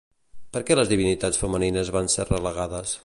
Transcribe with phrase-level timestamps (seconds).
[0.55, 2.97] Per què les divinitats femenines van ser relegades?